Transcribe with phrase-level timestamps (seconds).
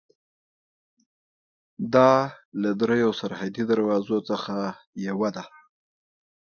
[1.93, 2.11] دا
[2.63, 4.55] د درېیو سرحدي دروازو څخه
[5.07, 5.43] یوه ده.